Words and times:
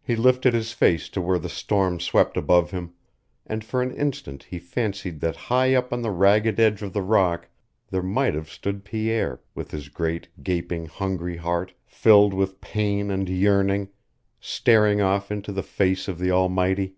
He 0.00 0.14
lifted 0.14 0.54
his 0.54 0.70
face 0.70 1.08
to 1.08 1.20
where 1.20 1.40
the 1.40 1.48
storm 1.48 1.98
swept 1.98 2.36
above 2.36 2.70
him, 2.70 2.92
and 3.44 3.64
for 3.64 3.82
an 3.82 3.90
instant 3.90 4.44
he 4.44 4.60
fancied 4.60 5.18
that 5.22 5.34
high 5.50 5.74
up 5.74 5.92
on 5.92 6.02
the 6.02 6.12
ragged 6.12 6.60
edge 6.60 6.82
of 6.82 6.92
the 6.92 7.02
rock 7.02 7.48
there 7.90 8.00
might 8.00 8.34
have 8.36 8.48
stood 8.48 8.84
Pierre, 8.84 9.40
with 9.56 9.72
his 9.72 9.88
great, 9.88 10.28
gaping, 10.40 10.86
hungry 10.86 11.38
heart, 11.38 11.72
filled 11.84 12.32
with 12.32 12.60
pain 12.60 13.10
and 13.10 13.28
yearning, 13.28 13.88
staring 14.38 15.00
off 15.00 15.32
into 15.32 15.50
the 15.50 15.64
face 15.64 16.06
of 16.06 16.20
the 16.20 16.30
Almighty. 16.30 16.94